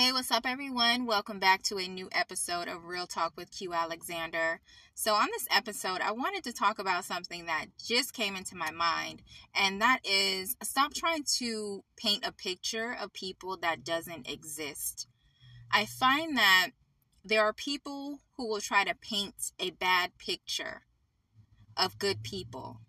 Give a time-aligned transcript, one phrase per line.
[0.00, 1.04] Hey, what's up, everyone?
[1.04, 4.60] Welcome back to a new episode of Real Talk with Q Alexander.
[4.94, 8.70] So, on this episode, I wanted to talk about something that just came into my
[8.70, 9.20] mind,
[9.54, 15.06] and that is stop trying to paint a picture of people that doesn't exist.
[15.70, 16.70] I find that
[17.22, 20.80] there are people who will try to paint a bad picture
[21.76, 22.80] of good people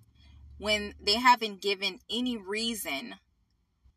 [0.57, 3.15] when they haven't given any reason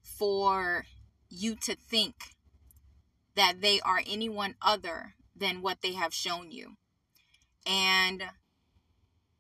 [0.03, 0.87] for
[1.31, 2.34] you to think
[3.37, 6.77] that they are anyone other than what they have shown you.
[7.67, 8.23] And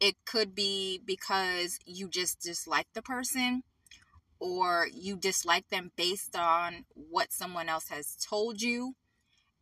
[0.00, 3.62] it could be because you just dislike the person
[4.38, 8.94] or you dislike them based on what someone else has told you.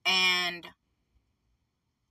[0.04, 0.66] And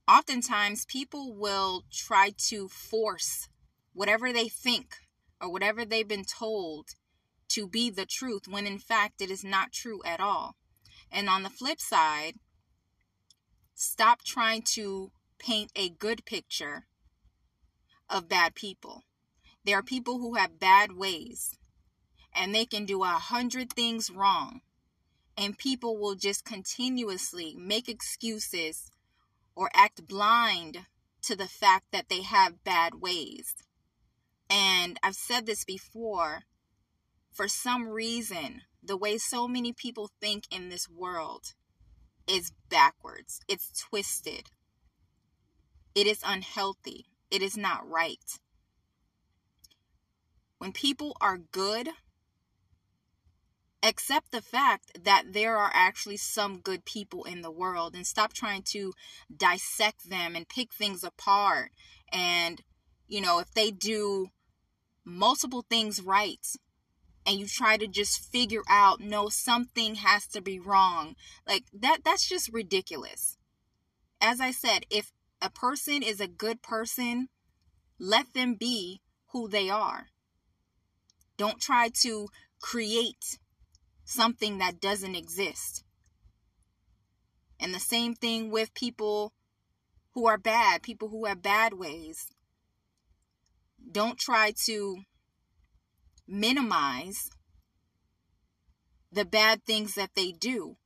[0.08, 3.50] oftentimes people will try to force
[3.94, 4.96] whatever they think
[5.42, 6.92] or whatever they've been told
[7.50, 10.56] to be the truth when in fact it is not true at all.
[11.12, 12.36] And on the flip side,
[13.74, 16.86] stop trying to paint a good picture
[18.10, 19.04] of bad people.
[19.64, 21.58] There are people who have bad ways
[22.34, 24.62] and they can do a hundred things wrong.
[25.38, 28.92] And people will just continuously make excuses
[29.56, 30.86] or act blind
[31.24, 33.56] to the fact that they have bad ways.
[34.50, 36.44] And I've said this before
[37.32, 41.54] for some reason, the way so many people think in this world
[42.28, 43.42] is backwards.
[43.48, 44.50] It's twisted.
[45.94, 47.06] It is unhealthy.
[47.30, 48.40] It is not right.
[50.58, 51.90] When people are good,
[53.84, 58.34] accept the fact that there are actually some good people in the world and stop
[58.34, 58.94] trying to
[59.36, 61.72] dissect them and pick things apart.
[62.12, 62.62] And,
[63.08, 64.28] you know, if they do
[65.04, 66.46] multiple things right,
[67.32, 71.16] and you try to just figure out no something has to be wrong.
[71.48, 73.38] Like that that's just ridiculous.
[74.20, 77.30] As i said if a person is a good person
[77.98, 80.08] let them be who they are.
[81.38, 82.28] Don't try to
[82.60, 83.40] create
[84.04, 85.86] something that doesn't exist.
[87.60, 89.32] And the same thing with people
[90.14, 92.28] who are bad people who have bad ways.
[93.90, 95.04] Don't try to
[96.28, 97.30] minimize
[99.12, 100.78] the bad things that they do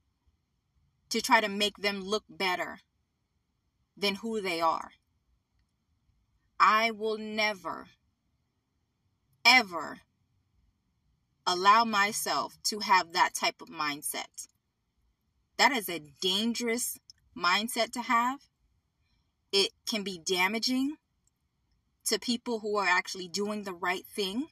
[1.09, 2.79] to try to make them look better
[3.95, 4.91] than who they are.
[6.59, 7.87] I will never,
[9.45, 9.99] ever
[11.45, 14.47] allow myself to have that type of mindset.
[15.57, 16.97] That is a dangerous
[17.37, 18.39] mindset to have.
[19.51, 20.95] It can be damaging
[22.05, 24.47] to people who are actually doing the right thing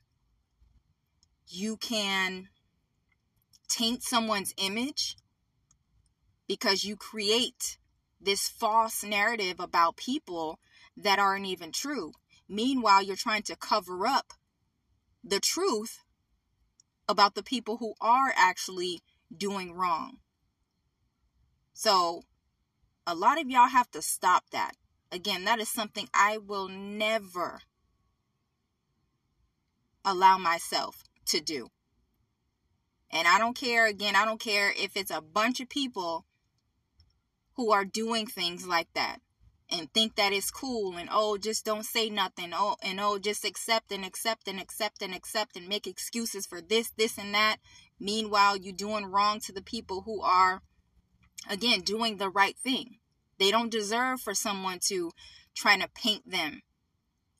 [1.48, 2.50] you can
[3.68, 5.16] taint someone's image
[6.48, 7.78] because you create
[8.20, 10.60] this false narrative about people
[10.96, 12.14] that aren't even true.
[12.48, 14.34] Meanwhile, you're trying to cover up
[15.24, 16.04] the truth
[17.08, 19.02] about the people who are actually
[19.36, 20.18] doing wrong.
[21.74, 22.24] So,
[23.06, 24.74] a lot of y'all have to stop that.
[25.12, 27.62] Again, that is something I will never
[30.06, 31.70] allow myself to do.
[33.12, 36.26] And I don't care, again, I don't care if it's a bunch of people
[37.56, 39.20] who are doing things like that
[39.70, 42.52] and think that it's cool and oh, just don't say nothing.
[42.54, 46.62] Oh, and oh, just accept and accept and accept and accept and make excuses for
[46.62, 47.58] this, this, and that.
[48.00, 50.62] Meanwhile, you're doing wrong to the people who are,
[51.50, 52.98] again, doing the right thing.
[53.40, 55.12] They don't deserve for someone to
[55.56, 56.62] try to paint them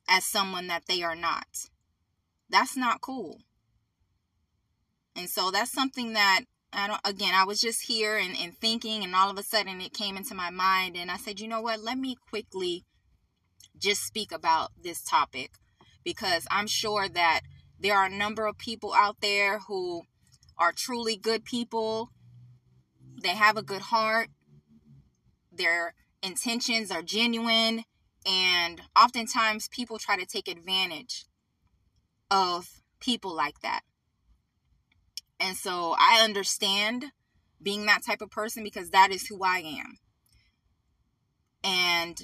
[0.08, 1.46] as someone that they are not.
[2.48, 3.40] That's not cool.
[5.24, 9.02] And so that's something that I don't again I was just here and, and thinking
[9.02, 11.62] and all of a sudden it came into my mind and I said, you know
[11.62, 12.84] what, let me quickly
[13.78, 15.52] just speak about this topic
[16.04, 17.40] because I'm sure that
[17.80, 20.02] there are a number of people out there who
[20.58, 22.10] are truly good people.
[23.22, 24.28] They have a good heart.
[25.50, 27.84] Their intentions are genuine.
[28.26, 31.24] And oftentimes people try to take advantage
[32.30, 33.84] of people like that.
[35.44, 37.12] And so I understand
[37.62, 39.98] being that type of person because that is who I am.
[41.62, 42.18] And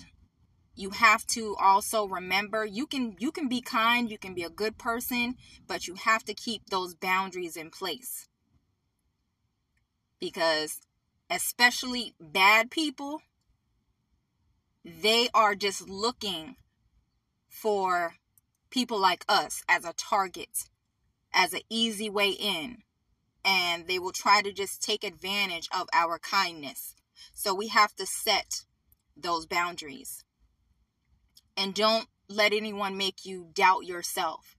[0.74, 4.48] you have to also remember you can you can be kind, you can be a
[4.48, 5.34] good person,
[5.66, 8.26] but you have to keep those boundaries in place.
[10.18, 10.80] Because
[11.28, 13.20] especially bad people
[14.82, 16.56] they are just looking
[17.50, 18.14] for
[18.70, 20.70] people like us as a target,
[21.34, 22.78] as an easy way in
[23.44, 26.94] and they will try to just take advantage of our kindness.
[27.32, 28.64] So we have to set
[29.16, 30.24] those boundaries.
[31.56, 34.56] And don't let anyone make you doubt yourself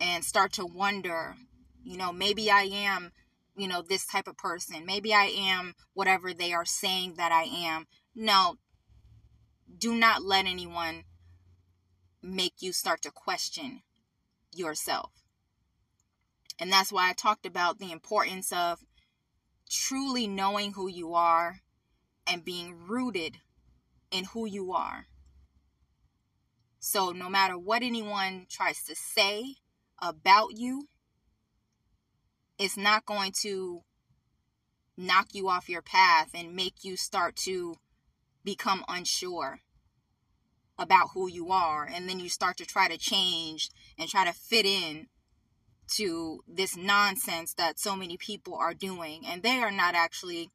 [0.00, 1.36] and start to wonder,
[1.82, 3.12] you know, maybe I am,
[3.56, 4.84] you know, this type of person.
[4.84, 7.86] Maybe I am whatever they are saying that I am.
[8.14, 8.56] No,
[9.78, 11.04] do not let anyone
[12.22, 13.82] make you start to question
[14.52, 15.12] yourself.
[16.58, 18.80] And that's why I talked about the importance of
[19.68, 21.60] truly knowing who you are
[22.26, 23.38] and being rooted
[24.10, 25.06] in who you are.
[26.78, 29.56] So, no matter what anyone tries to say
[30.00, 30.88] about you,
[32.58, 33.82] it's not going to
[34.96, 37.74] knock you off your path and make you start to
[38.44, 39.60] become unsure
[40.78, 41.84] about who you are.
[41.84, 45.08] And then you start to try to change and try to fit in
[45.92, 49.24] to this nonsense that so many people are doing.
[49.26, 50.50] And they are not actually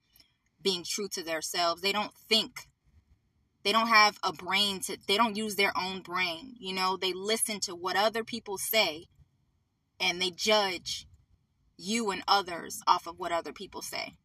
[0.62, 1.82] being true to themselves.
[1.82, 2.68] They don't think.
[3.64, 6.56] They don't have a brain to they don't use their own brain.
[6.60, 9.06] You know, they listen to what other people say
[10.00, 11.08] and they judge
[11.78, 14.16] you and others off of what other people say.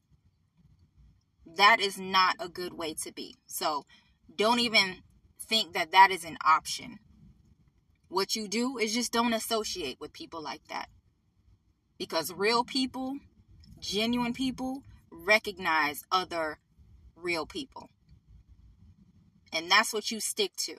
[1.44, 3.37] That is not a good way to be.
[3.47, 3.85] So,
[4.35, 5.02] don't even
[5.38, 6.99] think that that is an option.
[8.09, 10.88] What you do is just don't associate with people like that.
[11.98, 13.19] Because real people,
[13.78, 16.58] genuine people, recognize other
[17.14, 17.90] real people.
[19.52, 20.76] And that's what you stick to.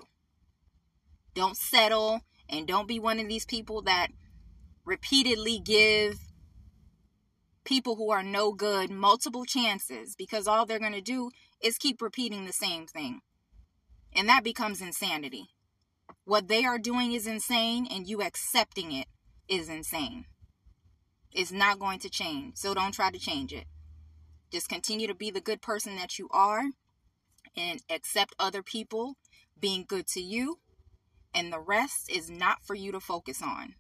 [1.33, 4.07] Don't settle and don't be one of these people that
[4.85, 6.19] repeatedly give
[7.65, 11.29] people who are no good multiple chances because all they're going to do
[11.61, 13.19] is keep repeating the same thing.
[14.15, 15.49] And that becomes insanity.
[16.23, 19.07] What they are doing is insane, and you accepting it
[19.49, 20.25] is insane.
[21.31, 23.65] It's not going to change, so don't try to change it.
[24.51, 26.63] Just continue to be the good person that you are
[27.55, 29.15] and accept other people
[29.59, 30.59] being good to you,
[31.33, 33.75] and the rest is not for you to focus on.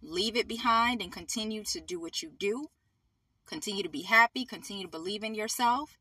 [0.00, 2.66] Leave it behind and continue to do what you do.
[3.46, 5.98] Continue to be happy, continue to believe in yourself,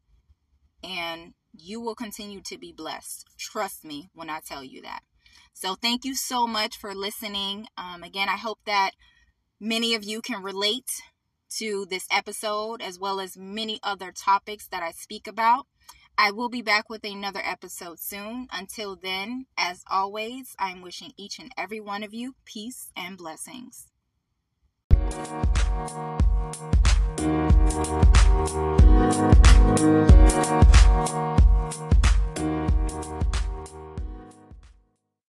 [0.84, 3.26] and you will continue to be blessed.
[3.38, 5.02] Trust me when I tell you that.
[5.54, 7.68] So, thank you so much for listening.
[7.78, 8.92] Um, again, I hope that
[9.60, 10.90] many of you can relate
[11.58, 15.66] to this episode as well as many other topics that I speak about.
[16.18, 18.48] I will be back with another episode soon.
[18.52, 23.88] Until then, as always, I'm wishing each and every one of you peace and blessings.